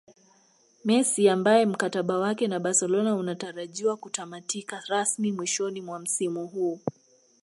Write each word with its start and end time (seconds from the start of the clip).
Messi 0.85 1.29
ambaye 1.29 1.65
mkataba 1.65 2.17
wake 2.19 2.47
na 2.47 2.59
Barcelona 2.59 3.15
unatarajiwa 3.15 3.97
kutamatika 3.97 4.83
rasmi 4.87 5.31
mwishoni 5.31 5.81
mwa 5.81 5.99
msimu 5.99 6.47
huu 6.47 6.79